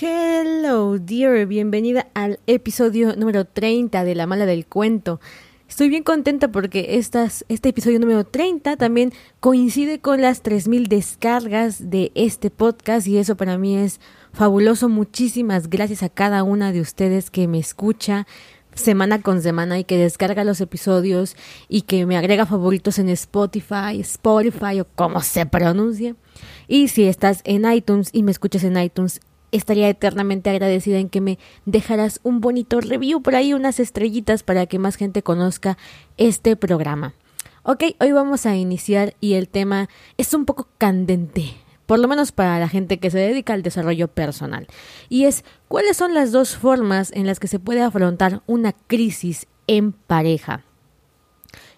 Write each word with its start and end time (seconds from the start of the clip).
Hello, 0.00 0.98
dear, 0.98 1.46
bienvenida 1.46 2.08
al 2.14 2.40
episodio 2.48 3.14
número 3.14 3.44
30 3.44 4.02
de 4.02 4.16
La 4.16 4.26
Mala 4.26 4.44
del 4.44 4.66
Cuento. 4.66 5.20
Estoy 5.68 5.88
bien 5.88 6.02
contenta 6.02 6.50
porque 6.50 6.96
este 6.98 7.68
episodio 7.68 8.00
número 8.00 8.24
30 8.24 8.76
también 8.76 9.12
coincide 9.38 10.00
con 10.00 10.20
las 10.20 10.42
3.000 10.42 10.88
descargas 10.88 11.90
de 11.90 12.10
este 12.16 12.50
podcast 12.50 13.06
y 13.06 13.18
eso 13.18 13.36
para 13.36 13.56
mí 13.56 13.76
es 13.76 14.00
fabuloso. 14.32 14.88
Muchísimas 14.88 15.70
gracias 15.70 16.02
a 16.02 16.08
cada 16.08 16.42
una 16.42 16.72
de 16.72 16.80
ustedes 16.80 17.30
que 17.30 17.46
me 17.46 17.60
escucha 17.60 18.26
semana 18.74 19.22
con 19.22 19.42
semana 19.42 19.78
y 19.78 19.84
que 19.84 19.96
descarga 19.96 20.42
los 20.42 20.60
episodios 20.60 21.36
y 21.68 21.82
que 21.82 22.04
me 22.04 22.16
agrega 22.16 22.46
favoritos 22.46 22.98
en 22.98 23.10
Spotify, 23.10 24.00
Spotify 24.00 24.80
o 24.80 24.86
como 24.96 25.20
se 25.20 25.46
pronuncia. 25.46 26.16
Y 26.66 26.88
si 26.88 27.04
estás 27.04 27.42
en 27.44 27.70
iTunes 27.70 28.08
y 28.12 28.24
me 28.24 28.32
escuchas 28.32 28.64
en 28.64 28.76
iTunes, 28.76 29.20
estaría 29.56 29.88
eternamente 29.88 30.50
agradecida 30.50 30.98
en 30.98 31.08
que 31.08 31.20
me 31.20 31.38
dejaras 31.64 32.20
un 32.22 32.40
bonito 32.40 32.80
review 32.80 33.22
por 33.22 33.34
ahí, 33.34 33.54
unas 33.54 33.80
estrellitas 33.80 34.42
para 34.42 34.66
que 34.66 34.78
más 34.78 34.96
gente 34.96 35.22
conozca 35.22 35.78
este 36.16 36.56
programa. 36.56 37.14
Ok, 37.62 37.84
hoy 38.00 38.12
vamos 38.12 38.46
a 38.46 38.56
iniciar 38.56 39.14
y 39.20 39.34
el 39.34 39.48
tema 39.48 39.88
es 40.18 40.34
un 40.34 40.44
poco 40.44 40.68
candente, 40.76 41.54
por 41.86 41.98
lo 41.98 42.08
menos 42.08 42.32
para 42.32 42.58
la 42.58 42.68
gente 42.68 42.98
que 42.98 43.10
se 43.10 43.18
dedica 43.18 43.54
al 43.54 43.62
desarrollo 43.62 44.08
personal, 44.08 44.66
y 45.08 45.24
es 45.24 45.44
cuáles 45.68 45.96
son 45.96 46.14
las 46.14 46.32
dos 46.32 46.56
formas 46.56 47.12
en 47.12 47.26
las 47.26 47.40
que 47.40 47.48
se 47.48 47.58
puede 47.58 47.80
afrontar 47.80 48.42
una 48.46 48.72
crisis 48.72 49.46
en 49.66 49.92
pareja. 49.92 50.64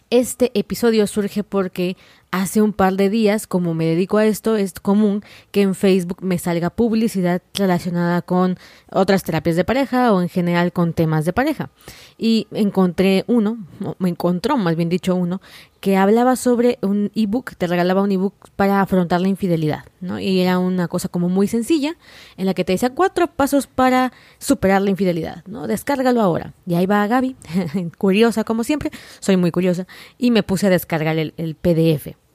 Este 0.08 0.50
episodio 0.54 1.06
surge 1.06 1.44
porque 1.44 1.96
hace 2.40 2.60
un 2.60 2.74
par 2.74 2.96
de 2.96 3.08
días, 3.08 3.46
como 3.46 3.72
me 3.72 3.86
dedico 3.86 4.18
a 4.18 4.26
esto, 4.26 4.56
es 4.56 4.74
común 4.74 5.22
que 5.52 5.62
en 5.62 5.74
Facebook 5.74 6.18
me 6.22 6.38
salga 6.38 6.68
publicidad 6.68 7.40
relacionada 7.54 8.20
con 8.20 8.58
otras 8.92 9.22
terapias 9.22 9.56
de 9.56 9.64
pareja 9.64 10.12
o 10.12 10.20
en 10.20 10.28
general 10.28 10.72
con 10.72 10.92
temas 10.92 11.24
de 11.24 11.32
pareja. 11.32 11.70
Y 12.18 12.46
encontré 12.52 13.24
uno, 13.26 13.58
me 13.98 14.10
encontró 14.10 14.58
más 14.58 14.76
bien 14.76 14.90
dicho 14.90 15.14
uno, 15.14 15.40
que 15.80 15.96
hablaba 15.96 16.36
sobre 16.36 16.78
un 16.82 17.10
ebook, 17.14 17.56
te 17.56 17.66
regalaba 17.66 18.02
un 18.02 18.12
ebook 18.12 18.34
para 18.54 18.82
afrontar 18.82 19.20
la 19.22 19.28
infidelidad, 19.28 19.84
¿no? 20.00 20.18
Y 20.18 20.40
era 20.40 20.58
una 20.58 20.88
cosa 20.88 21.08
como 21.08 21.30
muy 21.30 21.48
sencilla, 21.48 21.96
en 22.36 22.44
la 22.44 22.52
que 22.52 22.64
te 22.64 22.72
decía 22.72 22.90
cuatro 22.90 23.28
pasos 23.28 23.66
para 23.66 24.12
superar 24.38 24.82
la 24.82 24.90
infidelidad, 24.90 25.42
¿no? 25.46 25.66
Descárgalo 25.66 26.20
ahora. 26.20 26.52
Y 26.66 26.74
ahí 26.74 26.84
va 26.84 27.06
Gaby, 27.06 27.36
curiosa 27.98 28.44
como 28.44 28.62
siempre, 28.62 28.90
soy 29.20 29.38
muy 29.38 29.50
curiosa, 29.50 29.86
y 30.18 30.30
me 30.30 30.42
puse 30.42 30.66
a 30.66 30.70
descargar 30.70 31.16
el, 31.18 31.32
el 31.38 31.54
PDF 31.54 32.25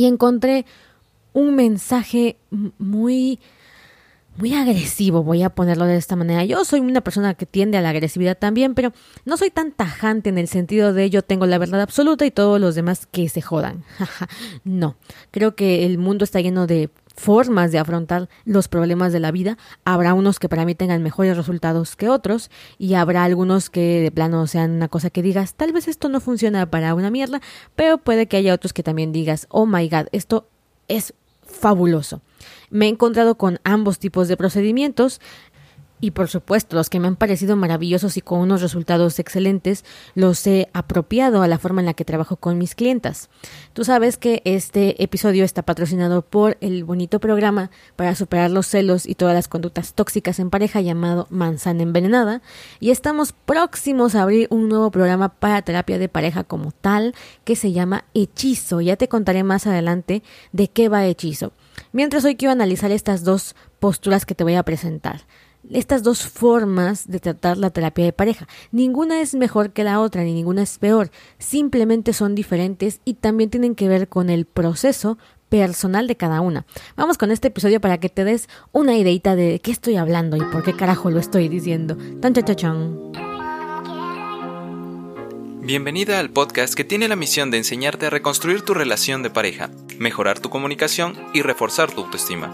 y 0.00 0.06
encontré 0.06 0.64
un 1.34 1.54
mensaje 1.54 2.38
muy 2.78 3.38
muy 4.38 4.54
agresivo, 4.54 5.22
voy 5.22 5.42
a 5.42 5.50
ponerlo 5.50 5.84
de 5.84 5.96
esta 5.96 6.16
manera. 6.16 6.42
Yo 6.44 6.64
soy 6.64 6.80
una 6.80 7.02
persona 7.02 7.34
que 7.34 7.44
tiende 7.44 7.76
a 7.76 7.82
la 7.82 7.90
agresividad 7.90 8.38
también, 8.38 8.74
pero 8.74 8.94
no 9.26 9.36
soy 9.36 9.50
tan 9.50 9.72
tajante 9.72 10.30
en 10.30 10.38
el 10.38 10.48
sentido 10.48 10.94
de 10.94 11.10
yo 11.10 11.20
tengo 11.20 11.44
la 11.44 11.58
verdad 11.58 11.82
absoluta 11.82 12.24
y 12.24 12.30
todos 12.30 12.58
los 12.58 12.74
demás 12.74 13.06
que 13.06 13.28
se 13.28 13.42
jodan. 13.42 13.84
no, 14.64 14.96
creo 15.30 15.54
que 15.54 15.84
el 15.84 15.98
mundo 15.98 16.24
está 16.24 16.40
lleno 16.40 16.66
de 16.66 16.88
formas 17.20 17.70
de 17.70 17.78
afrontar 17.78 18.30
los 18.46 18.68
problemas 18.68 19.12
de 19.12 19.20
la 19.20 19.30
vida. 19.30 19.58
Habrá 19.84 20.14
unos 20.14 20.38
que 20.38 20.48
para 20.48 20.64
mí 20.64 20.74
tengan 20.74 21.02
mejores 21.02 21.36
resultados 21.36 21.94
que 21.94 22.08
otros 22.08 22.50
y 22.78 22.94
habrá 22.94 23.24
algunos 23.24 23.68
que 23.68 24.00
de 24.00 24.10
plano 24.10 24.46
sean 24.46 24.70
una 24.70 24.88
cosa 24.88 25.10
que 25.10 25.22
digas, 25.22 25.54
tal 25.54 25.74
vez 25.74 25.86
esto 25.86 26.08
no 26.08 26.20
funciona 26.20 26.70
para 26.70 26.94
una 26.94 27.10
mierda, 27.10 27.42
pero 27.76 27.98
puede 27.98 28.26
que 28.26 28.38
haya 28.38 28.54
otros 28.54 28.72
que 28.72 28.82
también 28.82 29.12
digas, 29.12 29.46
oh 29.50 29.66
my 29.66 29.86
god, 29.90 30.06
esto 30.12 30.48
es 30.88 31.12
fabuloso. 31.42 32.22
Me 32.70 32.86
he 32.86 32.88
encontrado 32.88 33.34
con 33.34 33.60
ambos 33.64 33.98
tipos 33.98 34.26
de 34.26 34.38
procedimientos 34.38 35.20
y 36.00 36.12
por 36.12 36.28
supuesto, 36.28 36.76
los 36.76 36.88
que 36.88 36.98
me 36.98 37.08
han 37.08 37.16
parecido 37.16 37.56
maravillosos 37.56 38.16
y 38.16 38.22
con 38.22 38.40
unos 38.40 38.62
resultados 38.62 39.18
excelentes, 39.18 39.84
los 40.14 40.46
he 40.46 40.68
apropiado 40.72 41.42
a 41.42 41.48
la 41.48 41.58
forma 41.58 41.80
en 41.80 41.86
la 41.86 41.94
que 41.94 42.04
trabajo 42.04 42.36
con 42.36 42.58
mis 42.58 42.74
clientas. 42.74 43.28
Tú 43.72 43.84
sabes 43.84 44.16
que 44.16 44.40
este 44.44 45.02
episodio 45.02 45.44
está 45.44 45.62
patrocinado 45.62 46.22
por 46.22 46.56
el 46.60 46.84
bonito 46.84 47.20
programa 47.20 47.70
para 47.96 48.14
superar 48.14 48.50
los 48.50 48.66
celos 48.66 49.06
y 49.06 49.14
todas 49.14 49.34
las 49.34 49.48
conductas 49.48 49.94
tóxicas 49.94 50.38
en 50.38 50.50
pareja 50.50 50.80
llamado 50.80 51.26
Manzana 51.30 51.82
Envenenada 51.82 52.40
y 52.78 52.90
estamos 52.90 53.32
próximos 53.32 54.14
a 54.14 54.22
abrir 54.22 54.48
un 54.50 54.68
nuevo 54.68 54.90
programa 54.90 55.28
para 55.28 55.62
terapia 55.62 55.98
de 55.98 56.08
pareja 56.08 56.44
como 56.44 56.72
tal 56.72 57.14
que 57.44 57.56
se 57.56 57.72
llama 57.72 58.04
Hechizo. 58.14 58.80
Ya 58.80 58.96
te 58.96 59.08
contaré 59.08 59.44
más 59.44 59.66
adelante 59.66 60.22
de 60.52 60.68
qué 60.68 60.88
va 60.88 61.04
Hechizo. 61.04 61.52
Mientras 61.92 62.24
hoy 62.24 62.36
quiero 62.36 62.52
analizar 62.52 62.90
estas 62.90 63.24
dos 63.24 63.54
posturas 63.78 64.26
que 64.26 64.34
te 64.34 64.44
voy 64.44 64.54
a 64.54 64.62
presentar 64.62 65.22
estas 65.72 66.02
dos 66.02 66.22
formas 66.22 67.08
de 67.08 67.20
tratar 67.20 67.56
la 67.56 67.70
terapia 67.70 68.04
de 68.04 68.12
pareja. 68.12 68.48
Ninguna 68.72 69.20
es 69.20 69.34
mejor 69.34 69.72
que 69.72 69.84
la 69.84 70.00
otra, 70.00 70.22
ni 70.22 70.34
ninguna 70.34 70.62
es 70.62 70.78
peor. 70.78 71.10
Simplemente 71.38 72.12
son 72.12 72.34
diferentes 72.34 73.00
y 73.04 73.14
también 73.14 73.50
tienen 73.50 73.74
que 73.74 73.88
ver 73.88 74.08
con 74.08 74.30
el 74.30 74.46
proceso 74.46 75.18
personal 75.48 76.06
de 76.06 76.16
cada 76.16 76.40
una. 76.40 76.64
Vamos 76.96 77.18
con 77.18 77.30
este 77.30 77.48
episodio 77.48 77.80
para 77.80 77.98
que 77.98 78.08
te 78.08 78.24
des 78.24 78.48
una 78.72 78.96
ideita 78.96 79.36
de 79.36 79.60
qué 79.60 79.70
estoy 79.70 79.96
hablando 79.96 80.36
y 80.36 80.40
por 80.40 80.62
qué 80.62 80.74
carajo 80.74 81.10
lo 81.10 81.18
estoy 81.18 81.48
diciendo. 81.48 81.96
Tan 82.20 82.32
chachachán. 82.34 83.12
Bienvenida 85.62 86.18
al 86.18 86.30
podcast 86.30 86.74
que 86.74 86.84
tiene 86.84 87.06
la 87.06 87.16
misión 87.16 87.50
de 87.50 87.58
enseñarte 87.58 88.06
a 88.06 88.10
reconstruir 88.10 88.62
tu 88.62 88.74
relación 88.74 89.22
de 89.22 89.30
pareja, 89.30 89.70
mejorar 89.98 90.40
tu 90.40 90.50
comunicación 90.50 91.14
y 91.34 91.42
reforzar 91.42 91.92
tu 91.92 92.02
autoestima. 92.02 92.50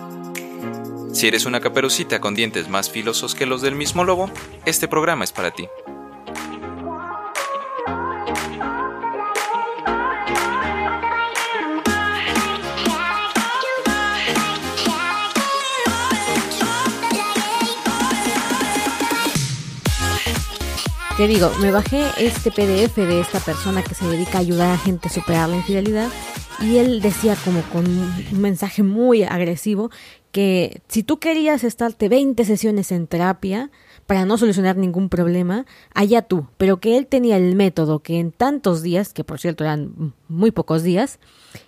Si 1.16 1.26
eres 1.26 1.46
una 1.46 1.60
caperucita 1.60 2.20
con 2.20 2.34
dientes 2.34 2.68
más 2.68 2.90
filosos 2.90 3.34
que 3.34 3.46
los 3.46 3.62
del 3.62 3.74
mismo 3.74 4.04
lobo, 4.04 4.30
este 4.66 4.86
programa 4.86 5.24
es 5.24 5.32
para 5.32 5.50
ti. 5.50 5.66
Te 21.16 21.26
digo, 21.26 21.50
me 21.62 21.70
bajé 21.70 22.10
este 22.18 22.50
PDF 22.50 22.94
de 22.94 23.20
esta 23.20 23.40
persona 23.40 23.82
que 23.82 23.94
se 23.94 24.06
dedica 24.06 24.36
a 24.36 24.42
ayudar 24.42 24.70
a 24.70 24.76
gente 24.76 25.08
a 25.08 25.10
superar 25.10 25.48
la 25.48 25.56
infidelidad 25.56 26.10
y 26.60 26.76
él 26.76 27.00
decía 27.00 27.36
como 27.42 27.62
con 27.62 27.86
un 27.86 28.40
mensaje 28.40 28.82
muy 28.82 29.24
agresivo 29.24 29.90
que 30.36 30.82
si 30.86 31.02
tú 31.02 31.18
querías 31.18 31.64
estarte 31.64 32.10
20 32.10 32.44
sesiones 32.44 32.92
en 32.92 33.06
terapia 33.06 33.70
para 34.06 34.24
no 34.24 34.38
solucionar 34.38 34.76
ningún 34.76 35.08
problema, 35.08 35.66
allá 35.92 36.22
tú, 36.22 36.46
pero 36.58 36.78
que 36.78 36.96
él 36.96 37.06
tenía 37.06 37.36
el 37.36 37.56
método 37.56 37.98
que 37.98 38.18
en 38.20 38.30
tantos 38.30 38.82
días, 38.82 39.12
que 39.12 39.24
por 39.24 39.40
cierto 39.40 39.64
eran 39.64 40.14
muy 40.28 40.52
pocos 40.52 40.84
días, 40.84 41.18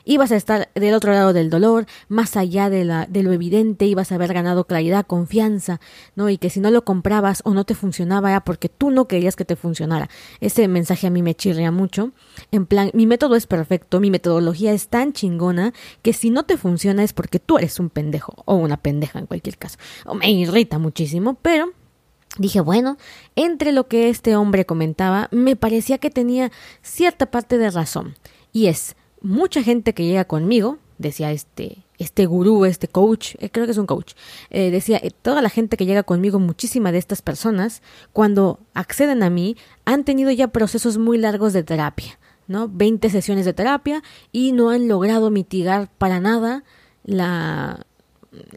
ibas 0.04 0.31
a 0.31 0.37
estar 0.37 0.69
del 0.75 0.94
otro 0.94 1.12
lado 1.12 1.32
del 1.32 1.50
dolor, 1.50 1.87
más 2.09 2.37
allá 2.37 2.71
de, 2.71 2.84
la, 2.84 3.06
de 3.06 3.22
lo 3.22 3.32
evidente, 3.32 3.87
ibas 3.87 4.12
a 4.12 4.15
haber 4.15 4.32
ganado 4.32 4.65
claridad, 4.65 5.06
confianza, 5.06 5.81
¿no? 6.15 6.28
Y 6.28 6.38
que 6.38 6.50
si 6.50 6.60
no 6.60 6.71
lo 6.71 6.84
comprabas 6.84 7.43
o 7.44 7.54
no 7.54 7.65
te 7.65 7.75
funcionaba 7.75 8.31
era 8.31 8.44
porque 8.44 8.69
tú 8.69 8.91
no 8.91 9.06
querías 9.09 9.34
que 9.34 9.44
te 9.44 9.56
funcionara. 9.56 10.09
Ese 10.41 10.69
mensaje 10.69 11.06
a 11.06 11.10
mí 11.10 11.22
me 11.22 11.34
chirrea 11.34 11.72
mucho. 11.72 12.12
En 12.53 12.66
plan, 12.66 12.91
mi 12.94 13.06
método 13.06 13.34
es 13.34 13.47
perfecto, 13.47 14.00
mi 14.00 14.10
metodología 14.10 14.72
es 14.72 14.88
tan 14.88 15.12
chingona 15.12 15.72
que 16.03 16.12
si 16.12 16.31
no 16.31 16.44
te 16.44 16.56
funciona 16.56 17.03
es 17.03 17.12
porque 17.12 17.41
tú 17.41 17.59
eres 17.59 17.81
un 17.81 17.91
pendejo 17.91 18.34
o 18.44 18.54
una 18.54 18.77
pendeja 18.77 19.19
en 19.19 19.27
cualquier 19.27 19.59
caso. 19.59 19.78
O 20.06 20.15
me 20.15 20.31
irrita 20.31 20.78
muchísimo, 20.78 21.34
pero 21.43 21.72
Dije, 22.38 22.60
bueno, 22.60 22.97
entre 23.37 23.72
lo 23.72 23.88
que 23.88 24.09
este 24.09 24.37
hombre 24.37 24.65
comentaba, 24.65 25.28
me 25.32 25.56
parecía 25.56 25.99
que 25.99 26.10
tenía 26.10 26.50
cierta 26.82 27.26
parte 27.26 27.59
de 27.59 27.71
razón. 27.71 28.15
Y 28.53 28.66
es, 28.66 28.97
mucha 29.21 29.62
gente 29.62 29.93
que 29.93 30.04
llega 30.04 30.25
conmigo, 30.25 30.78
decía 30.98 31.32
este, 31.32 31.84
este 31.98 32.27
gurú, 32.27 32.65
este 32.65 32.87
coach, 32.87 33.34
eh, 33.38 33.50
creo 33.50 33.66
que 33.66 33.72
es 33.72 33.78
un 33.78 33.87
coach, 33.87 34.15
eh, 34.50 34.71
decía, 34.71 34.98
eh, 35.03 35.10
toda 35.10 35.43
la 35.43 35.50
gente 35.50 35.77
que 35.77 35.86
llega 35.86 36.04
conmigo, 36.04 36.39
muchísima 36.39 36.92
de 36.92 36.98
estas 36.98 37.22
personas, 37.22 37.83
cuando 38.13 38.60
acceden 38.74 39.22
a 39.22 39.30
mí, 39.30 39.57
han 39.84 40.04
tenido 40.04 40.30
ya 40.30 40.48
procesos 40.48 40.97
muy 40.97 41.18
largos 41.18 41.53
de 41.53 41.65
terapia, 41.65 42.18
¿no? 42.47 42.68
20 42.68 43.10
sesiones 43.10 43.45
de 43.45 43.53
terapia 43.53 44.03
y 44.33 44.53
no 44.53 44.71
han 44.71 44.89
logrado 44.89 45.30
mitigar 45.30 45.91
para 45.98 46.21
nada 46.21 46.65
la, 47.04 47.86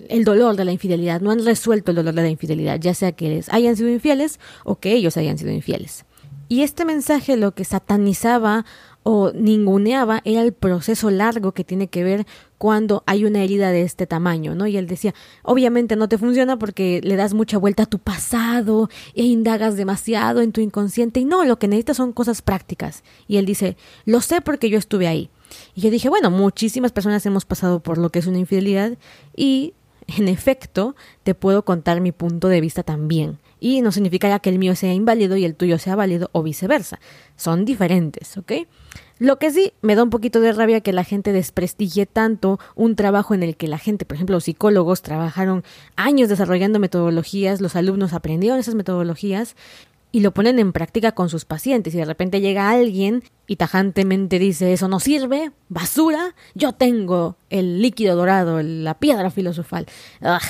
el 0.10 0.24
dolor 0.24 0.56
de 0.56 0.66
la 0.66 0.72
infidelidad, 0.72 1.22
no 1.22 1.32
han 1.32 1.46
resuelto 1.46 1.92
el 1.92 1.98
dolor 1.98 2.14
de 2.14 2.22
la 2.22 2.30
infidelidad, 2.30 2.80
ya 2.80 2.94
sea 2.94 3.12
que 3.14 3.30
les 3.30 3.50
hayan 3.50 3.76
sido 3.76 3.90
infieles 3.90 4.40
o 4.64 4.80
que 4.80 4.94
ellos 4.94 5.18
hayan 5.18 5.38
sido 5.38 5.52
infieles. 5.52 6.06
Y 6.50 6.64
este 6.64 6.84
mensaje 6.84 7.38
lo 7.38 7.54
que 7.54 7.64
satanizaba 7.64 8.66
o 9.04 9.32
ninguneaba 9.32 10.22
era 10.26 10.42
el 10.42 10.54
proceso 10.54 11.10
largo 11.10 11.54
que 11.54 11.64
tiene 11.64 11.88
que 11.88 12.04
ver 12.04 12.28
cuando 12.58 13.04
hay 13.08 13.26
una 13.26 13.42
herida 13.42 13.72
de 13.72 13.84
este 13.84 14.06
tamaño, 14.06 14.54
¿no? 14.54 14.68
Y 14.68 14.78
él 14.78 14.86
decía, 14.86 15.16
obviamente 15.44 15.96
no 15.96 16.08
te 16.10 16.18
funciona 16.18 16.60
porque 16.60 17.02
le 17.04 17.16
das 17.16 17.34
mucha 17.34 17.58
vuelta 17.58 17.84
a 17.84 17.88
tu 17.88 18.00
pasado 18.00 18.90
e 19.16 19.24
indagas 19.24 19.78
demasiado 19.78 20.42
en 20.42 20.52
tu 20.52 20.62
inconsciente 20.62 21.22
y 21.22 21.26
no, 21.26 21.46
lo 21.46 21.58
que 21.58 21.68
necesitas 21.68 21.98
son 21.98 22.12
cosas 22.12 22.42
prácticas. 22.42 23.04
Y 23.28 23.38
él 23.38 23.46
dice, 23.46 23.78
lo 24.06 24.22
sé 24.22 24.42
porque 24.42 24.70
yo 24.70 24.78
estuve 24.78 25.08
ahí. 25.08 25.30
Y 25.76 25.82
yo 25.82 25.90
dije, 25.90 26.10
bueno, 26.10 26.32
muchísimas 26.32 26.92
personas 26.92 27.26
hemos 27.26 27.46
pasado 27.46 27.80
por 27.82 27.98
lo 27.98 28.10
que 28.10 28.20
es 28.20 28.28
una 28.28 28.40
infidelidad 28.40 28.98
y 29.36 29.74
en 30.18 30.28
efecto, 30.28 30.96
te 31.24 31.36
puedo 31.36 31.64
contar 31.64 32.02
mi 32.02 32.12
punto 32.12 32.48
de 32.48 32.62
vista 32.62 32.84
también. 32.84 33.40
Y 33.60 33.82
no 33.82 33.92
significa 33.92 34.40
que 34.40 34.50
el 34.50 34.60
mío 34.60 34.76
sea 34.76 34.94
inválido 34.94 35.38
y 35.38 35.46
el 35.46 35.56
tuyo 35.56 35.78
sea 35.78 35.96
válido 35.96 36.30
o 36.34 36.44
viceversa. 36.44 37.00
Son 37.36 37.64
diferentes, 37.64 38.38
¿ok? 38.38 38.54
Lo 39.20 39.38
que 39.38 39.52
sí 39.52 39.74
me 39.82 39.96
da 39.96 40.04
un 40.04 40.10
poquito 40.10 40.42
de 40.42 40.52
rabia 40.52 40.82
que 40.82 40.94
la 40.94 41.04
gente 41.04 41.32
desprestigie 41.32 42.08
tanto 42.08 42.60
un 42.76 42.96
trabajo 42.96 43.36
en 43.36 43.44
el 43.44 43.56
que 43.56 43.68
la 43.68 43.78
gente, 43.78 44.04
por 44.04 44.16
ejemplo, 44.16 44.36
los 44.36 44.46
psicólogos 44.46 45.04
trabajaron 45.04 45.64
años 45.96 46.28
desarrollando 46.28 46.80
metodologías, 46.80 47.62
los 47.62 47.76
alumnos 47.76 48.14
aprendieron 48.14 48.60
esas 48.60 48.74
metodologías 48.74 49.56
y 50.12 50.20
lo 50.20 50.32
ponen 50.32 50.60
en 50.60 50.74
práctica 50.74 51.14
con 51.14 51.30
sus 51.30 51.46
pacientes 51.46 51.94
y 51.94 51.98
de 51.98 52.06
repente 52.06 52.42
llega 52.42 52.70
alguien 52.70 53.24
y 53.48 53.56
tajantemente 53.56 54.40
dice 54.40 54.74
eso 54.74 54.88
no 54.88 55.00
sirve, 55.00 55.52
basura, 55.70 56.36
yo 56.54 56.74
tengo 56.74 57.38
el 57.50 57.82
líquido 57.82 58.16
dorado, 58.16 58.62
la 58.62 58.96
piedra 58.96 59.30
filosofal. 59.32 59.88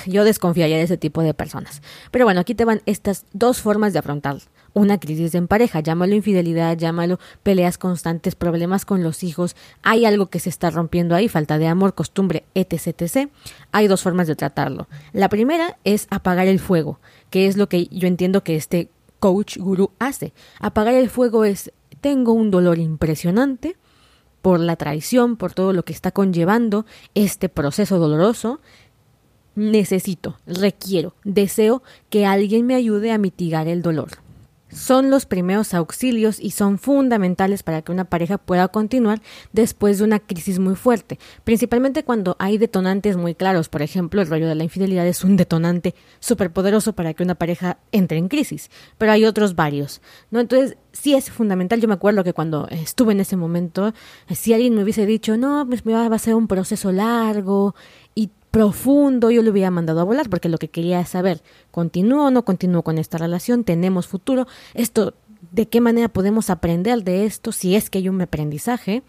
yo 0.08 0.24
desconfiaría 0.24 0.78
de 0.78 0.84
ese 0.84 0.98
tipo 0.98 1.22
de 1.24 1.34
personas. 1.34 1.82
Pero 2.12 2.26
bueno, 2.26 2.42
aquí 2.42 2.56
te 2.56 2.66
van 2.66 2.82
estas 2.86 3.26
dos 3.34 3.62
formas 3.62 3.94
de 3.94 4.00
afrontar 4.00 4.38
una 4.74 5.00
crisis 5.00 5.36
en 5.36 5.48
pareja, 5.48 5.82
llámalo 5.82 6.16
infidelidad, 6.16 6.78
llámalo 6.78 7.20
peleas 7.44 7.78
constantes, 7.78 8.36
problemas 8.36 8.86
con 8.86 9.04
los 9.04 9.24
hijos, 9.24 9.56
hay 9.84 10.06
algo 10.06 10.28
que 10.28 10.40
se 10.40 10.50
está 10.50 10.70
rompiendo 10.70 11.16
ahí, 11.16 11.28
falta 11.28 11.58
de 11.58 11.68
amor, 11.68 11.94
costumbre, 11.94 12.44
etc, 12.56 13.02
etc. 13.02 13.30
Hay 13.72 13.88
dos 13.88 14.02
formas 14.02 14.28
de 14.28 14.36
tratarlo. 14.36 14.88
La 15.12 15.30
primera 15.30 15.78
es 15.84 16.08
apagar 16.10 16.48
el 16.48 16.60
fuego, 16.60 17.00
que 17.30 17.48
es 17.48 17.58
lo 17.58 17.68
que 17.68 17.88
yo 17.88 18.08
entiendo 18.08 18.44
que 18.44 18.56
este 18.56 18.90
coach 19.22 19.58
gurú 19.58 19.92
hace. 20.00 20.34
Apagar 20.60 20.96
el 20.96 21.10
fuego 21.10 21.46
es 21.46 21.72
tengo 22.02 22.34
un 22.34 22.52
dolor 22.52 22.80
impresionante 22.80 23.78
por 24.42 24.60
la 24.60 24.76
traición, 24.76 25.38
por 25.38 25.54
todo 25.54 25.72
lo 25.72 25.84
que 25.84 25.94
está 25.94 26.12
conllevando 26.12 26.86
este 27.16 27.48
proceso 27.48 28.00
doloroso. 28.00 28.60
Necesito, 29.56 30.40
requiero, 30.46 31.14
deseo 31.24 31.84
que 32.10 32.26
alguien 32.26 32.66
me 32.66 32.76
ayude 32.76 33.12
a 33.12 33.18
mitigar 33.18 33.68
el 33.68 33.82
dolor 33.82 34.10
son 34.72 35.10
los 35.10 35.26
primeros 35.26 35.74
auxilios 35.74 36.40
y 36.40 36.52
son 36.52 36.78
fundamentales 36.78 37.64
para 37.64 37.82
que 37.82 37.92
una 37.92 38.06
pareja 38.06 38.38
pueda 38.38 38.68
continuar 38.70 39.22
después 39.52 39.98
de 39.98 40.04
una 40.06 40.20
crisis 40.20 40.60
muy 40.60 40.76
fuerte, 40.76 41.20
principalmente 41.44 42.04
cuando 42.04 42.36
hay 42.40 42.58
detonantes 42.58 43.18
muy 43.18 43.36
claros. 43.36 43.70
Por 43.70 43.82
ejemplo, 43.82 44.22
el 44.22 44.28
rollo 44.28 44.48
de 44.48 44.56
la 44.56 44.64
infidelidad 44.64 45.06
es 45.08 45.24
un 45.24 45.38
detonante 45.38 45.96
súper 46.20 46.52
poderoso 46.52 46.94
para 46.94 47.14
que 47.14 47.24
una 47.24 47.36
pareja 47.36 47.78
entre 47.92 48.18
en 48.18 48.28
crisis, 48.28 48.70
pero 48.98 49.12
hay 49.12 49.26
otros 49.26 49.56
varios, 49.56 50.02
¿no? 50.30 50.40
Entonces, 50.40 50.78
sí 50.92 51.14
es 51.16 51.30
fundamental. 51.30 51.80
Yo 51.80 51.88
me 51.88 51.94
acuerdo 51.94 52.24
que 52.24 52.34
cuando 52.34 52.68
estuve 52.70 53.14
en 53.14 53.22
ese 53.22 53.38
momento, 53.38 53.94
si 54.30 54.54
alguien 54.54 54.76
me 54.76 54.84
hubiese 54.84 55.06
dicho, 55.06 55.38
no, 55.38 55.66
pues 55.68 55.84
va 55.84 56.14
a 56.14 56.20
ser 56.20 56.36
un 56.36 56.48
proceso 56.48 56.92
largo 56.92 57.76
y 58.16 58.32
profundo, 58.52 59.32
yo 59.32 59.42
le 59.42 59.50
hubiera 59.50 59.72
mandado 59.72 60.02
a 60.02 60.04
volar 60.04 60.30
porque 60.30 60.50
lo 60.50 60.58
que 60.58 60.70
quería 60.70 61.00
es 61.00 61.10
saber, 61.10 61.42
¿continúo 61.72 62.28
o 62.28 62.32
no 62.32 62.44
continúo 62.44 62.84
con 62.84 62.98
esta 62.98 63.18
relación? 63.18 63.64
¿Tenemos 63.64 64.08
futuro? 64.08 64.46
Esto, 64.74 65.14
¿de 65.52 65.68
qué 65.68 65.80
manera 65.80 66.10
podemos 66.10 66.50
aprender 66.50 67.04
de 67.04 67.26
esto 67.26 67.54
si 67.54 67.76
es 67.76 67.90
que 67.90 68.00
hay 68.00 68.10
un 68.10 68.22
aprendizaje? 68.22 69.04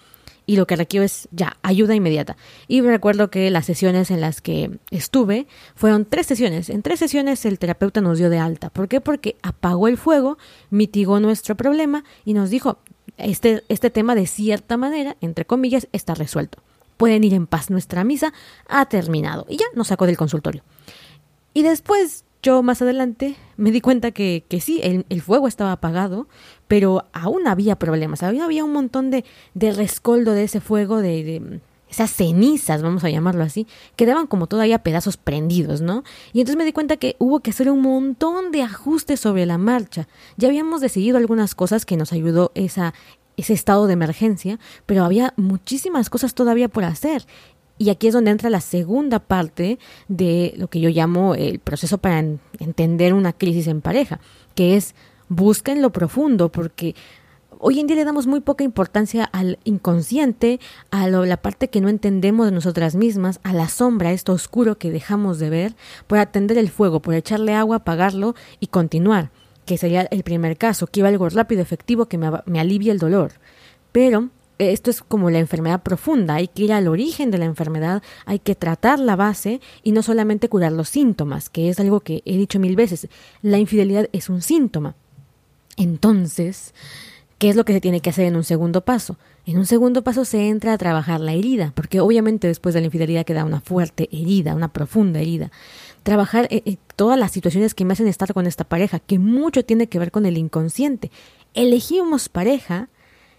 Y 0.44 0.56
lo 0.56 0.67
que 0.67 0.75
requiero 0.75 1.05
es 1.05 1.29
ya, 1.31 1.56
ayuda 1.62 1.94
inmediata. 1.94 2.37
Y 2.67 2.81
recuerdo 2.81 3.31
que 3.31 3.50
las 3.50 3.67
sesiones 3.67 4.11
en 4.11 4.21
las 4.21 4.41
que 4.41 4.79
estuve 4.91 5.47
fueron 5.77 6.05
tres 6.05 6.27
sesiones. 6.27 6.69
En 6.69 6.83
tres 6.83 6.99
sesiones 6.99 7.45
el 7.45 7.61
terapeuta 7.61 8.00
nos 8.00 8.19
dio 8.19 8.29
de 8.29 8.38
alta. 8.38 8.69
¿Por 8.71 8.88
qué? 8.88 9.00
Porque 9.00 9.37
apagó 9.43 9.87
el 9.87 9.99
fuego, 9.99 10.38
mitigó 10.71 11.21
nuestro 11.21 11.56
problema 11.56 12.03
y 12.25 12.35
nos 12.35 12.50
dijo, 12.50 12.79
este, 13.19 13.62
este 13.69 13.91
tema 13.91 14.17
de 14.17 14.27
cierta 14.27 14.77
manera, 14.77 15.17
entre 15.21 15.45
comillas, 15.45 15.87
está 15.93 16.15
resuelto 16.15 16.59
pueden 17.02 17.25
ir 17.25 17.34
en 17.34 17.49
paz, 17.49 17.69
nuestra 17.69 18.04
misa 18.04 18.32
ha 18.69 18.87
terminado. 18.87 19.44
Y 19.49 19.56
ya 19.56 19.64
nos 19.75 19.88
sacó 19.88 20.06
del 20.06 20.16
consultorio. 20.16 20.62
Y 21.52 21.64
después, 21.64 22.25
yo 22.44 22.62
más 22.62 22.81
adelante, 22.81 23.34
me 23.56 23.72
di 23.72 23.81
cuenta 23.81 24.12
que, 24.12 24.44
que 24.49 24.60
sí, 24.60 24.81
el, 24.84 25.20
fuego 25.20 25.49
estaba 25.49 25.72
apagado, 25.72 26.28
pero 26.69 27.06
aún 27.12 27.49
había 27.49 27.75
problemas. 27.75 28.22
Había, 28.22 28.44
había 28.44 28.62
un 28.62 28.72
montón 28.72 29.10
de, 29.10 29.25
de 29.54 29.72
rescoldo 29.72 30.31
de 30.31 30.44
ese 30.44 30.60
fuego, 30.60 30.99
de, 30.99 31.25
de 31.25 31.60
esas 31.90 32.12
cenizas, 32.12 32.82
vamos 32.82 33.02
a 33.02 33.10
llamarlo 33.10 33.43
así, 33.43 33.66
quedaban 33.96 34.28
como 34.28 34.46
todavía 34.46 34.78
pedazos 34.84 35.16
prendidos, 35.16 35.81
¿no? 35.81 36.04
Y 36.32 36.38
entonces 36.38 36.56
me 36.56 36.64
di 36.64 36.72
cuenta 36.72 36.99
que 36.99 37.16
hubo 37.19 37.40
que 37.40 37.50
hacer 37.50 37.69
un 37.69 37.82
montón 37.82 38.52
de 38.52 38.62
ajustes 38.62 39.19
sobre 39.19 39.44
la 39.44 39.58
marcha. 39.58 40.06
Ya 40.37 40.46
habíamos 40.46 40.81
decidido 40.81 41.19
algunas 41.19 41.56
cosas 41.56 41.84
que 41.84 41.96
nos 41.96 42.12
ayudó 42.12 42.52
esa, 42.54 42.94
ese 43.37 43.52
estado 43.52 43.87
de 43.87 43.94
emergencia, 43.94 44.58
pero 44.87 45.05
había 45.05 45.34
muchísimas 45.37 46.11
cosas 46.11 46.34
todavía 46.34 46.69
por 46.69 46.84
hacer. 46.84 47.26
Y 47.79 47.90
aquí 47.90 48.06
es 48.06 48.14
donde 48.14 48.31
entra 48.31 48.50
la 48.50 48.61
segunda 48.61 49.19
parte 49.19 49.79
de 50.08 50.55
lo 50.56 50.69
que 50.69 50.81
yo 50.81 50.90
llamo 50.90 51.34
el 51.34 51.58
proceso 51.58 51.99
para 51.99 52.20
entender 52.58 53.14
una 53.14 53.32
crisis 53.32 53.67
en 53.67 53.81
pareja, 53.81 54.20
que 54.55 54.76
es 54.76 54.94
busca 55.29 55.73
en 55.73 55.82
lo 55.82 55.90
profundo, 55.90 56.52
porque 56.52 56.94
hoy 57.58 57.81
en 57.81 57.87
día 57.87 57.96
le 57.96 58.05
damos 58.05 58.26
muy 58.26 58.40
poca 58.40 58.62
importancia 58.62 59.25
al 59.25 59.58
inconsciente, 59.64 60.61
a 60.90 61.08
la 61.08 61.37
parte 61.38 61.70
que 61.70 61.81
no 61.81 61.88
entendemos 61.88 62.46
de 62.46 62.52
nosotras 62.52 62.94
mismas, 62.94 63.40
a 63.43 63.52
la 63.52 63.69
sombra, 63.69 64.12
esto 64.12 64.32
oscuro 64.32 64.78
que 64.78 64.90
dejamos 64.90 65.38
de 65.38 65.50
ver, 65.50 65.75
por 66.06 66.19
atender 66.19 66.58
el 66.58 66.70
fuego, 66.70 67.00
por 67.00 67.14
echarle 67.14 67.55
agua, 67.55 67.76
apagarlo 67.76 68.35
y 68.61 68.67
continuar 68.69 69.31
que 69.64 69.79
sería 69.79 70.03
el 70.11 70.23
primer 70.23 70.56
caso, 70.56 70.87
quiero 70.87 71.09
algo 71.09 71.29
rápido, 71.29 71.62
efectivo, 71.62 72.06
que 72.06 72.19
me, 72.19 72.31
me 72.47 72.61
alivie 72.61 72.91
el 72.91 72.99
dolor. 72.99 73.32
Pero 73.93 74.31
eh, 74.59 74.73
esto 74.73 74.91
es 74.91 75.03
como 75.03 75.31
la 75.31 75.38
enfermedad 75.38 75.82
profunda, 75.82 76.35
hay 76.37 76.49
que 76.49 76.64
ir 76.64 76.73
al 76.73 76.88
origen 76.88 77.31
de 77.31 77.38
la 77.38 77.44
enfermedad, 77.47 78.03
hay 78.26 78.38
que 78.38 78.55
tratar 78.55 78.99
la 78.99 79.17
base 79.17 79.61
y 79.82 79.93
no 79.93 80.03
solamente 80.03 80.49
curar 80.49 80.73
los 80.73 80.88
síntomas, 80.88 81.50
que 81.50 81.69
es 81.69 81.81
algo 81.81 82.00
que 82.00 82.23
he 82.25 82.37
dicho 82.37 82.59
mil 82.59 82.76
veces, 82.76 83.09
la 83.43 83.59
infidelidad 83.59 84.09
es 84.12 84.29
un 84.29 84.43
síntoma. 84.43 84.94
Entonces, 85.76 86.75
¿qué 87.43 87.49
es 87.49 87.56
lo 87.56 87.65
que 87.65 87.73
se 87.73 87.81
tiene 87.81 87.99
que 87.99 88.11
hacer 88.11 88.27
en 88.27 88.37
un 88.37 88.44
segundo 88.44 88.83
paso? 88.83 89.17
En 89.47 89.59
un 89.59 89.67
segundo 89.67 90.05
paso 90.05 90.25
se 90.25 90.49
entra 90.49 90.75
a 90.75 90.79
trabajar 90.79 91.19
la 91.19 91.33
herida, 91.33 91.73
porque 91.75 91.99
obviamente 91.99 92.47
después 92.47 92.73
de 92.73 92.81
la 92.81 92.87
infidelidad 92.87 93.25
queda 93.25 93.44
una 93.44 93.61
fuerte 93.61 94.09
herida, 94.12 94.55
una 94.55 94.73
profunda 94.73 95.19
herida 95.19 95.50
trabajar 96.05 96.47
eh, 96.50 96.62
eh, 96.67 96.77
todas 96.94 97.19
las 97.19 97.33
situaciones 97.33 97.75
que 97.75 97.85
me 97.85 97.94
hacen 97.94 98.06
estar 98.06 98.33
con 98.33 98.47
esta 98.47 98.62
pareja, 98.62 99.00
que 99.00 99.19
mucho 99.19 99.65
tiene 99.65 99.89
que 99.89 99.99
ver 99.99 100.12
con 100.12 100.25
el 100.25 100.39
inconsciente. 100.39 101.11
Elegimos 101.53 102.29
pareja, 102.29 102.91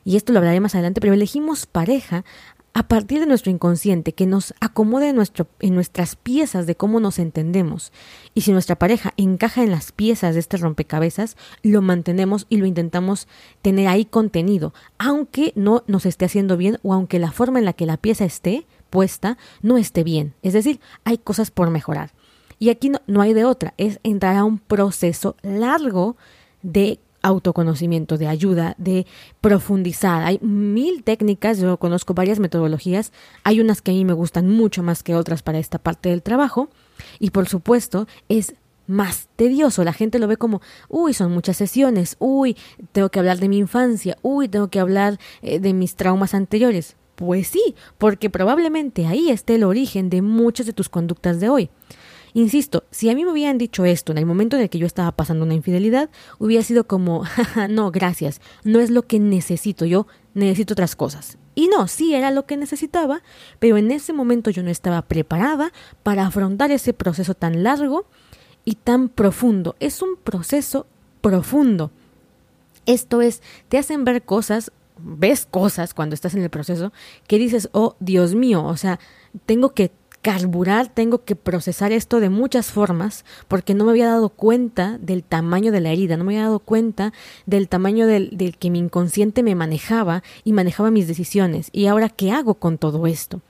y 0.04 0.18
esto 0.18 0.34
lo 0.34 0.40
hablaré 0.40 0.60
más 0.60 0.76
adelante, 0.76 1.00
pero 1.00 1.14
elegimos 1.14 1.66
pareja 1.66 2.26
a 2.74 2.88
partir 2.88 3.20
de 3.20 3.28
nuestro 3.28 3.52
inconsciente, 3.52 4.14
que 4.14 4.26
nos 4.26 4.54
acomode 4.60 5.10
en, 5.10 5.16
nuestro, 5.16 5.48
en 5.60 5.76
nuestras 5.76 6.16
piezas 6.16 6.66
de 6.66 6.76
cómo 6.76 7.00
nos 7.00 7.20
entendemos. 7.20 7.92
Y 8.34 8.42
si 8.42 8.52
nuestra 8.52 8.78
pareja 8.78 9.14
encaja 9.16 9.64
en 9.64 9.72
las 9.72 9.92
piezas 9.92 10.34
de 10.34 10.40
este 10.40 10.58
rompecabezas, 10.58 11.38
lo 11.62 11.84
mantenemos 11.84 12.48
y 12.50 12.58
lo 12.58 12.66
intentamos 12.66 13.28
tener 13.62 13.88
ahí 13.88 14.06
contenido, 14.06 14.74
aunque 14.98 15.54
no 15.56 15.84
nos 15.86 16.08
esté 16.08 16.26
haciendo 16.26 16.58
bien 16.58 16.80
o 16.82 16.94
aunque 16.94 17.20
la 17.20 17.32
forma 17.32 17.60
en 17.60 17.66
la 17.66 17.74
que 17.74 17.86
la 17.86 17.98
pieza 17.98 18.26
esté 18.26 18.66
puesta 18.90 19.38
no 19.62 19.78
esté 19.78 20.04
bien. 20.04 20.34
Es 20.42 20.54
decir, 20.54 20.80
hay 21.04 21.18
cosas 21.20 21.52
por 21.52 21.70
mejorar. 21.70 22.12
Y 22.60 22.70
aquí 22.70 22.92
no, 23.08 23.22
hay 23.22 23.34
de 23.34 23.46
otra, 23.46 23.74
es 23.78 24.00
entrar 24.04 24.36
a 24.36 24.46
un 24.46 24.58
proceso 24.58 25.36
largo 25.42 26.16
de 26.62 27.00
autoconocimiento, 27.24 28.18
de 28.20 28.28
ayuda, 28.28 28.76
de 28.78 29.08
profundizar. 29.42 30.24
Hay 30.24 30.38
mil 30.42 31.04
técnicas, 31.04 31.58
yo 31.58 31.78
conozco 31.78 32.14
varias 32.14 32.40
metodologías, 32.40 33.12
hay 33.44 33.60
unas 33.60 33.82
que 33.82 33.92
a 33.92 33.94
mí 33.96 34.06
me 34.06 34.14
gustan 34.14 34.50
mucho 34.50 34.84
más 34.84 35.02
que 35.02 35.16
otras 35.16 35.42
para 35.42 35.58
esta 35.58 35.80
parte 35.80 36.10
del 36.10 36.22
trabajo 36.22 36.70
y 37.20 37.32
por 37.32 37.50
supuesto 37.50 38.08
es 38.30 38.54
más 38.86 39.30
tedioso. 39.36 39.84
La 39.84 39.94
gente 39.94 40.20
lo 40.20 40.28
ve 40.28 40.38
como, 40.38 40.62
uy, 40.90 41.14
son 41.14 41.32
muchas 41.32 41.58
sesiones, 41.58 42.18
uy, 42.20 42.56
tengo 42.92 43.10
que 43.10 43.20
hablar 43.20 43.40
de 43.40 43.50
mi 43.50 43.58
infancia, 43.58 44.18
uy, 44.22 44.48
tengo 44.48 44.68
que 44.68 44.80
hablar 44.80 45.20
eh, 45.42 45.60
de 45.60 45.74
mis 45.74 45.96
traumas 45.96 46.34
anteriores. 46.34 46.96
Pues 47.16 47.48
sí, 47.48 47.76
porque 48.00 48.30
probablemente 48.30 49.06
ahí 49.06 49.30
esté 49.30 49.56
el 49.56 49.64
origen 49.64 50.10
de 50.10 50.22
muchas 50.22 50.66
de 50.66 50.74
tus 50.74 50.90
conductas 50.90 51.40
de 51.40 51.48
hoy. 51.48 51.70
Insisto, 52.36 52.84
si 52.90 53.10
a 53.10 53.16
mí 53.16 53.24
me 53.26 53.32
hubieran 53.32 53.60
dicho 53.60 53.86
esto 53.86 54.12
en 54.12 54.18
el 54.18 54.26
momento 54.26 54.56
en 54.56 54.64
el 54.64 54.70
que 54.70 54.80
yo 54.80 54.88
estaba 54.88 55.12
pasando 55.12 55.46
una 55.46 55.54
infidelidad, 55.54 56.10
hubiera 56.40 56.64
sido 56.64 56.86
como, 56.86 57.24
no, 57.70 57.92
gracias, 57.92 58.42
no 58.64 58.80
es 58.80 58.90
lo 58.90 59.04
que 59.04 59.20
necesito, 59.20 59.86
yo 59.86 60.08
necesito 60.34 60.74
otras 60.74 60.96
cosas. 60.96 61.38
Y 61.56 61.68
no, 61.68 61.88
sí 61.88 62.16
era 62.16 62.32
lo 62.32 62.48
que 62.48 62.58
necesitaba, 62.58 63.22
pero 63.60 63.78
en 63.78 63.92
ese 63.92 64.14
momento 64.14 64.50
yo 64.50 64.64
no 64.64 64.72
estaba 64.72 65.04
preparada 65.04 65.72
para 66.02 66.26
afrontar 66.26 66.72
ese 66.72 66.94
proceso 66.94 67.36
tan 67.36 67.62
largo 67.64 68.08
y 68.66 68.76
tan 68.76 69.10
profundo. 69.10 69.76
Es 69.80 70.02
un 70.02 70.16
proceso 70.16 70.88
profundo. 71.22 71.92
Esto 72.88 73.22
es, 73.22 73.44
te 73.70 73.78
hacen 73.78 74.04
ver 74.04 74.24
cosas, 74.24 74.72
ves 74.98 75.46
cosas 75.46 75.94
cuando 75.94 76.16
estás 76.16 76.34
en 76.34 76.42
el 76.42 76.50
proceso 76.50 76.92
que 77.28 77.38
dices, 77.38 77.70
oh 77.72 77.96
Dios 78.00 78.34
mío, 78.34 78.64
o 78.66 78.76
sea, 78.76 79.00
tengo 79.46 79.74
que 79.74 79.92
carburar, 80.24 80.88
tengo 80.88 81.26
que 81.26 81.36
procesar 81.36 81.92
esto 81.92 82.22
de 82.22 82.30
muchas 82.30 82.72
formas, 82.72 83.26
porque 83.50 83.74
no 83.74 83.84
me 83.84 83.92
había 83.92 84.08
dado 84.08 84.30
cuenta 84.30 84.98
del 85.00 85.22
tamaño 85.22 85.74
de 85.74 85.82
la 85.82 85.92
herida, 85.92 86.16
no 86.16 86.24
me 86.24 86.34
había 86.34 86.46
dado 86.46 86.60
cuenta 86.60 87.12
del 87.46 87.68
tamaño 87.68 88.08
del, 88.08 88.56
que 88.58 88.72
mi 88.72 88.80
inconsciente 88.80 89.44
me 89.44 89.54
manejaba 89.54 90.24
y 90.46 90.54
manejaba 90.54 90.92
mis 90.92 91.10
decisiones. 91.10 91.68
Y 91.74 91.88
ahora, 91.88 92.08
¿qué 92.08 92.32
hago 92.32 92.56
con 92.56 92.78
todo 92.78 93.06
esto? 93.06 93.42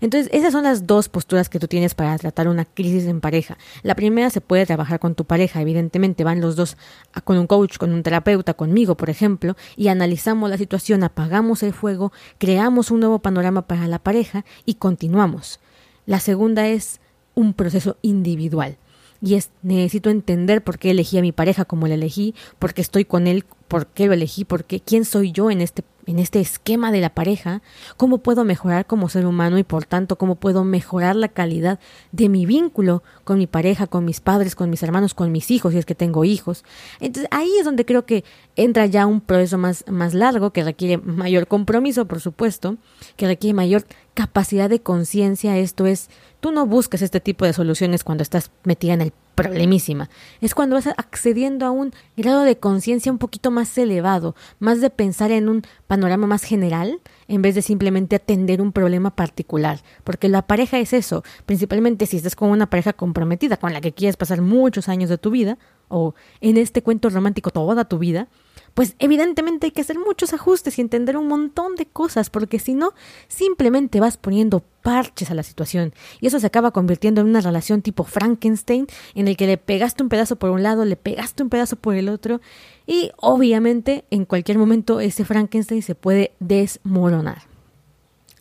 Entonces, 0.00 0.28
esas 0.32 0.52
son 0.52 0.64
las 0.64 0.88
dos 0.88 1.08
posturas 1.08 1.48
que 1.48 1.60
tú 1.60 1.68
tienes 1.68 1.94
para 1.94 2.18
tratar 2.18 2.48
una 2.48 2.64
crisis 2.64 3.06
en 3.06 3.20
pareja. 3.20 3.56
La 3.84 3.94
primera 3.94 4.28
se 4.28 4.40
puede 4.40 4.66
trabajar 4.66 4.98
con 4.98 5.14
tu 5.14 5.24
pareja, 5.24 5.60
evidentemente 5.60 6.24
van 6.24 6.40
los 6.40 6.56
dos 6.56 6.76
con 7.22 7.38
un 7.38 7.46
coach, 7.46 7.78
con 7.78 7.92
un 7.92 8.02
terapeuta, 8.02 8.54
conmigo, 8.54 8.96
por 8.96 9.08
ejemplo, 9.08 9.56
y 9.76 9.86
analizamos 9.86 10.50
la 10.50 10.58
situación, 10.58 11.04
apagamos 11.04 11.62
el 11.62 11.72
fuego, 11.72 12.12
creamos 12.38 12.90
un 12.90 12.98
nuevo 13.00 13.20
panorama 13.20 13.62
para 13.62 13.86
la 13.86 14.00
pareja 14.00 14.44
y 14.64 14.74
continuamos. 14.74 15.60
La 16.08 16.20
segunda 16.20 16.66
es 16.66 17.02
un 17.34 17.52
proceso 17.52 17.98
individual 18.00 18.78
y 19.20 19.34
es 19.34 19.50
necesito 19.62 20.10
entender 20.10 20.62
por 20.62 20.78
qué 20.78 20.90
elegí 20.90 21.18
a 21.18 21.22
mi 21.22 21.32
pareja 21.32 21.64
como 21.64 21.88
la 21.88 21.94
elegí, 21.94 22.34
por 22.58 22.74
qué 22.74 22.80
estoy 22.80 23.04
con 23.04 23.26
él, 23.26 23.44
por 23.66 23.86
qué 23.86 24.06
lo 24.06 24.12
elegí, 24.12 24.44
por 24.44 24.64
qué, 24.64 24.80
quién 24.80 25.04
soy 25.04 25.32
yo 25.32 25.50
en 25.50 25.60
este 25.60 25.84
en 26.08 26.18
este 26.18 26.40
esquema 26.40 26.90
de 26.90 27.02
la 27.02 27.10
pareja, 27.10 27.60
cómo 27.98 28.18
puedo 28.18 28.42
mejorar 28.42 28.86
como 28.86 29.10
ser 29.10 29.26
humano 29.26 29.58
y 29.58 29.62
por 29.62 29.84
tanto 29.84 30.16
cómo 30.16 30.36
puedo 30.36 30.64
mejorar 30.64 31.14
la 31.16 31.28
calidad 31.28 31.78
de 32.12 32.30
mi 32.30 32.46
vínculo 32.46 33.02
con 33.24 33.36
mi 33.36 33.46
pareja, 33.46 33.86
con 33.86 34.06
mis 34.06 34.20
padres, 34.20 34.54
con 34.54 34.70
mis 34.70 34.82
hermanos, 34.82 35.12
con 35.12 35.30
mis 35.30 35.50
hijos, 35.50 35.72
si 35.72 35.78
es 35.78 35.84
que 35.84 35.94
tengo 35.94 36.24
hijos. 36.24 36.64
Entonces 37.00 37.28
ahí 37.30 37.50
es 37.58 37.66
donde 37.66 37.84
creo 37.84 38.06
que 38.06 38.24
entra 38.56 38.86
ya 38.86 39.04
un 39.04 39.20
proceso 39.20 39.58
más, 39.58 39.84
más 39.86 40.14
largo 40.14 40.50
que 40.50 40.64
requiere 40.64 40.96
mayor 40.96 41.46
compromiso, 41.46 42.06
por 42.06 42.20
supuesto, 42.20 42.78
que 43.16 43.26
requiere 43.26 43.52
mayor 43.52 43.84
capacidad 44.14 44.70
de 44.70 44.80
conciencia. 44.80 45.58
Esto 45.58 45.84
es, 45.84 46.08
tú 46.40 46.52
no 46.52 46.66
buscas 46.66 47.02
este 47.02 47.20
tipo 47.20 47.44
de 47.44 47.52
soluciones 47.52 48.04
cuando 48.04 48.22
estás 48.22 48.50
metida 48.64 48.94
en 48.94 49.00
el 49.02 49.12
problemísima. 49.34 50.10
Es 50.40 50.54
cuando 50.54 50.74
vas 50.74 50.88
accediendo 50.88 51.64
a 51.64 51.70
un 51.70 51.92
grado 52.16 52.42
de 52.42 52.58
conciencia 52.58 53.12
un 53.12 53.18
poquito 53.18 53.52
más 53.52 53.78
elevado, 53.78 54.34
más 54.58 54.80
de 54.80 54.90
pensar 54.90 55.30
en 55.30 55.48
un 55.48 55.62
panorama 55.86 56.26
más 56.26 56.42
general, 56.42 57.00
en 57.28 57.40
vez 57.40 57.54
de 57.54 57.62
simplemente 57.62 58.16
atender 58.16 58.60
un 58.60 58.72
problema 58.72 59.14
particular. 59.14 59.80
Porque 60.02 60.28
la 60.28 60.42
pareja 60.42 60.80
es 60.80 60.92
eso, 60.92 61.22
principalmente 61.46 62.06
si 62.06 62.16
estás 62.16 62.34
con 62.34 62.50
una 62.50 62.68
pareja 62.68 62.92
comprometida, 62.92 63.56
con 63.56 63.72
la 63.72 63.80
que 63.80 63.92
quieres 63.92 64.16
pasar 64.16 64.42
muchos 64.42 64.88
años 64.88 65.08
de 65.08 65.18
tu 65.18 65.30
vida, 65.30 65.56
o 65.86 66.14
en 66.40 66.56
este 66.56 66.82
cuento 66.82 67.08
romántico 67.08 67.50
toda 67.50 67.84
tu 67.84 67.98
vida, 67.98 68.26
pues 68.74 68.94
evidentemente 68.98 69.66
hay 69.66 69.70
que 69.72 69.80
hacer 69.80 69.98
muchos 69.98 70.32
ajustes 70.32 70.78
y 70.78 70.80
entender 70.80 71.16
un 71.16 71.28
montón 71.28 71.74
de 71.76 71.86
cosas, 71.86 72.30
porque 72.30 72.58
si 72.58 72.74
no, 72.74 72.92
simplemente 73.28 74.00
vas 74.00 74.16
poniendo 74.16 74.62
parches 74.82 75.30
a 75.30 75.34
la 75.34 75.42
situación 75.42 75.92
y 76.20 76.28
eso 76.28 76.40
se 76.40 76.46
acaba 76.46 76.70
convirtiendo 76.70 77.20
en 77.20 77.26
una 77.26 77.40
relación 77.40 77.82
tipo 77.82 78.04
Frankenstein 78.04 78.86
en 79.14 79.28
el 79.28 79.36
que 79.36 79.46
le 79.46 79.58
pegaste 79.58 80.02
un 80.02 80.08
pedazo 80.08 80.36
por 80.36 80.50
un 80.50 80.62
lado, 80.62 80.84
le 80.84 80.96
pegaste 80.96 81.42
un 81.42 81.50
pedazo 81.50 81.76
por 81.76 81.94
el 81.94 82.08
otro 82.08 82.40
y 82.86 83.10
obviamente 83.16 84.04
en 84.10 84.24
cualquier 84.24 84.58
momento 84.58 85.00
ese 85.00 85.24
Frankenstein 85.24 85.82
se 85.82 85.94
puede 85.94 86.32
desmoronar. 86.40 87.42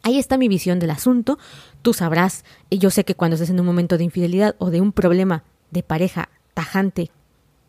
Ahí 0.04 0.20
está 0.20 0.38
mi 0.38 0.48
visión 0.48 0.80
del 0.80 0.92
asunto, 0.92 1.38
tú 1.82 1.94
sabrás, 1.94 2.46
y 2.70 2.78
yo 2.78 2.92
sé 2.92 3.04
que 3.04 3.16
cuando 3.16 3.36
estés 3.36 3.50
en 3.50 3.60
un 3.60 3.66
momento 3.66 3.98
de 3.98 4.06
infidelidad 4.06 4.56
o 4.58 4.70
de 4.70 4.80
un 4.80 4.94
problema 4.94 5.44
de 5.72 5.84
pareja 5.84 6.30
tajante 6.54 7.12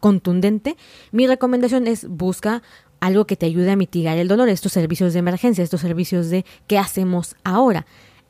contundente, 0.00 0.76
mi 1.12 1.26
recomendación 1.26 1.86
es 1.86 2.08
busca 2.08 2.62
algo 3.00 3.26
que 3.26 3.36
te 3.36 3.46
ayude 3.46 3.70
a 3.70 3.76
mitigar 3.76 4.18
el 4.18 4.28
dolor, 4.28 4.48
estos 4.48 4.72
servicios 4.72 5.12
de 5.12 5.20
emergencia, 5.20 5.62
estos 5.64 5.80
servicios 5.80 6.30
de 6.30 6.44
¿qué 6.66 6.78
hacemos 6.78 7.36
ahora? 7.44 7.86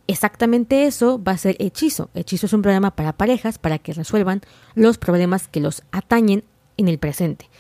Exactamente 0.07 0.87
eso 0.87 1.23
va 1.23 1.33
a 1.33 1.39
ser 1.39 1.57
Hechizo. 1.59 2.11
Hechizo 2.15 2.47
es 2.47 2.53
un 2.53 2.63
programa 2.63 2.93
para 2.93 3.13
parejas 3.13 3.59
para 3.59 3.79
que 3.79 3.93
resuelvan 3.93 4.41
los 4.75 4.99
problemas 4.99 5.49
que 5.49 5.61
los 5.61 5.83
atañen 5.93 6.45
en 6.77 6.89
el 6.89 6.99
presente. 6.99 7.51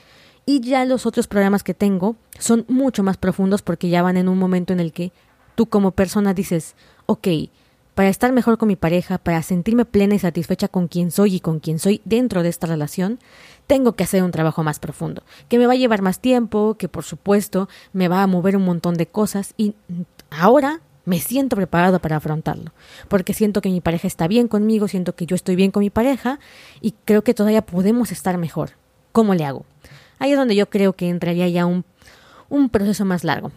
Y 0.47 0.61
ya 0.61 0.87
los 0.87 1.05
otros 1.05 1.27
programas 1.27 1.63
que 1.63 1.75
tengo 1.75 2.17
son 2.39 2.65
mucho 2.69 3.03
más 3.03 3.19
profundos 3.19 3.61
porque 3.61 3.91
ya 3.91 4.03
van 4.03 4.17
en 4.17 4.31
un 4.31 4.39
momento 4.39 4.73
en 4.73 4.81
el 4.81 4.93
que 4.93 5.13
tú 5.55 5.67
como 5.67 5.91
persona 5.91 6.33
dices, 6.33 6.75
ok, 7.05 7.29
para 7.99 8.11
estar 8.11 8.31
mejor 8.31 8.59
con 8.59 8.69
mi 8.69 8.77
pareja, 8.77 9.19
para 9.19 9.43
sentirme 9.43 9.85
plena 9.85 10.15
y 10.15 10.21
satisfecha 10.21 10.69
con 10.69 10.87
quien 10.87 11.11
soy 11.11 11.35
y 11.35 11.41
con 11.41 11.59
quien 11.59 11.81
soy 11.81 12.01
dentro 12.05 12.45
de 12.45 12.49
esta 12.49 12.69
relación, 12.69 13.19
tengo 13.67 13.95
que 13.95 14.05
hacer 14.05 14.23
un 14.23 14.31
trabajo 14.31 14.63
más 14.63 14.79
profundo, 14.79 15.25
que 15.49 15.59
me 15.59 15.67
va 15.67 15.73
a 15.73 15.77
llevar 15.77 16.01
más 16.01 16.21
tiempo, 16.21 16.77
que 16.79 16.89
por 16.89 17.03
supuesto 17.03 17.69
me 17.93 18.07
va 18.07 18.23
a 18.23 18.29
mover 18.29 18.57
un 18.57 18.65
montón 18.65 18.95
de 18.95 19.09
cosas 19.09 19.53
y 19.57 19.75
ahora 20.31 20.81
me 21.07 21.19
siento 21.19 21.57
preparado 21.57 21.99
para 21.99 22.19
afrontarlo, 22.19 22.71
porque 23.09 23.35
siento 23.35 23.61
que 23.61 23.69
mi 23.69 23.81
pareja 23.81 24.07
está 24.07 24.29
bien 24.29 24.47
conmigo, 24.47 24.87
siento 24.87 25.17
que 25.17 25.27
yo 25.27 25.35
estoy 25.35 25.57
bien 25.57 25.73
con 25.73 25.81
mi 25.81 25.91
pareja 25.91 26.39
y 26.81 26.95
creo 27.05 27.25
que 27.25 27.35
todavía 27.35 27.63
podemos 27.63 28.13
estar 28.13 28.39
mejor. 28.39 28.75
¿Cómo 29.11 29.35
le 29.35 29.45
hago? 29.45 29.67
Ahí 30.21 30.31
es 30.31 30.39
donde 30.39 30.55
yo 30.55 30.71
creo 30.71 30.93
que 30.93 31.09
entraría 31.09 31.49
ya 31.49 31.67
un, 31.67 31.85
un 32.49 32.69
proceso 32.69 33.05
más 33.05 33.25
largo. 33.25 33.51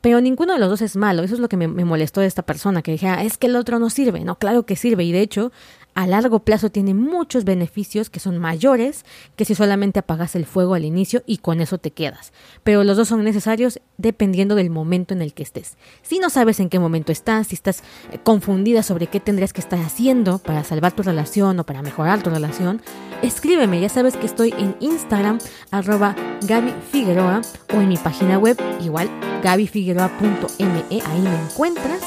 Pero 0.00 0.20
ninguno 0.20 0.54
de 0.54 0.58
los 0.58 0.70
dos 0.70 0.82
es 0.82 0.96
malo. 0.96 1.22
Eso 1.22 1.34
es 1.34 1.40
lo 1.40 1.48
que 1.48 1.56
me, 1.56 1.68
molestó 1.68 2.20
de 2.20 2.26
esta 2.26 2.42
persona, 2.42 2.82
que 2.82 2.92
dije, 2.92 3.08
ah, 3.08 3.22
es 3.22 3.36
que 3.36 3.48
el 3.48 3.56
otro 3.56 3.78
no 3.78 3.90
sirve. 3.90 4.24
No, 4.24 4.36
claro 4.36 4.64
que 4.64 4.76
sirve. 4.76 5.04
Y 5.04 5.12
de 5.12 5.20
hecho, 5.20 5.52
a 5.94 6.06
largo 6.06 6.40
plazo 6.40 6.70
tiene 6.70 6.94
muchos 6.94 7.44
beneficios 7.44 8.10
que 8.10 8.20
son 8.20 8.38
mayores 8.38 9.04
que 9.36 9.44
si 9.44 9.54
solamente 9.54 9.98
apagas 9.98 10.34
el 10.34 10.46
fuego 10.46 10.74
al 10.74 10.84
inicio 10.84 11.22
y 11.26 11.38
con 11.38 11.60
eso 11.60 11.78
te 11.78 11.90
quedas. 11.90 12.32
Pero 12.64 12.84
los 12.84 12.96
dos 12.96 13.08
son 13.08 13.24
necesarios 13.24 13.80
dependiendo 13.98 14.54
del 14.54 14.70
momento 14.70 15.14
en 15.14 15.22
el 15.22 15.34
que 15.34 15.42
estés. 15.42 15.76
Si 16.02 16.18
no 16.18 16.30
sabes 16.30 16.60
en 16.60 16.68
qué 16.68 16.78
momento 16.78 17.12
estás, 17.12 17.48
si 17.48 17.54
estás 17.54 17.82
eh, 18.12 18.18
confundida 18.22 18.82
sobre 18.82 19.06
qué 19.06 19.20
tendrías 19.20 19.52
que 19.52 19.60
estar 19.60 19.78
haciendo 19.80 20.38
para 20.38 20.64
salvar 20.64 20.92
tu 20.92 21.02
relación 21.02 21.58
o 21.60 21.64
para 21.64 21.82
mejorar 21.82 22.22
tu 22.22 22.30
relación, 22.30 22.82
escríbeme. 23.22 23.80
Ya 23.80 23.88
sabes 23.88 24.16
que 24.16 24.26
estoy 24.26 24.54
en 24.58 24.76
Instagram, 24.80 25.38
arroba 25.70 26.14
Gaby 26.42 26.74
Figueroa, 26.90 27.42
o 27.74 27.80
en 27.80 27.88
mi 27.88 27.96
página 27.96 28.38
web, 28.38 28.56
igual 28.80 29.10
gabyfigueroa.me, 29.42 31.02
ahí 31.02 31.20
me 31.20 31.42
encuentras. 31.42 32.00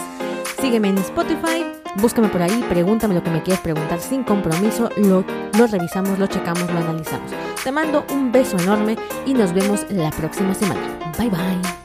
Sígueme 0.61 0.89
en 0.89 0.97
Spotify, 0.99 1.65
búscame 1.95 2.29
por 2.29 2.41
ahí, 2.41 2.63
pregúntame 2.69 3.15
lo 3.15 3.23
que 3.23 3.29
me 3.29 3.43
quieres 3.43 3.62
preguntar 3.62 4.00
sin 4.00 4.23
compromiso, 4.23 4.89
lo, 4.97 5.23
lo 5.57 5.67
revisamos, 5.67 6.19
lo 6.19 6.27
checamos, 6.27 6.69
lo 6.71 6.79
analizamos. 6.79 7.31
Te 7.63 7.71
mando 7.71 8.05
un 8.12 8.31
beso 8.31 8.57
enorme 8.57 8.97
y 9.25 9.33
nos 9.33 9.53
vemos 9.53 9.85
la 9.89 10.12
próxima 10.12 10.53
semana. 10.53 10.81
Bye 11.17 11.29
bye. 11.29 11.82